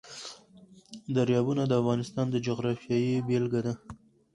[1.15, 3.73] دریابونه د افغانستان د جغرافیې بېلګه ده.